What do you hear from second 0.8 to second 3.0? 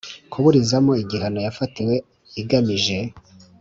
igihano yafatiwe igamije